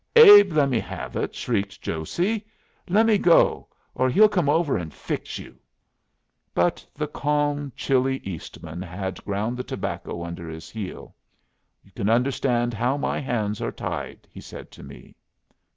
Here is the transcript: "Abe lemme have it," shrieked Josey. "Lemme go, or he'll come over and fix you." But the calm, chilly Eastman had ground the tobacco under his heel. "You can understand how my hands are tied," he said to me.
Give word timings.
"Abe 0.15 0.53
lemme 0.53 0.79
have 0.79 1.15
it," 1.15 1.35
shrieked 1.35 1.79
Josey. 1.79 2.43
"Lemme 2.89 3.19
go, 3.19 3.67
or 3.93 4.09
he'll 4.09 4.27
come 4.27 4.49
over 4.49 4.75
and 4.75 4.91
fix 4.91 5.37
you." 5.37 5.59
But 6.55 6.83
the 6.95 7.05
calm, 7.05 7.71
chilly 7.75 8.17
Eastman 8.23 8.81
had 8.81 9.23
ground 9.23 9.57
the 9.57 9.63
tobacco 9.63 10.23
under 10.23 10.49
his 10.49 10.71
heel. 10.71 11.13
"You 11.83 11.91
can 11.91 12.09
understand 12.09 12.73
how 12.73 12.97
my 12.97 13.19
hands 13.19 13.61
are 13.61 13.71
tied," 13.71 14.27
he 14.31 14.41
said 14.41 14.71
to 14.71 14.81
me. 14.81 15.13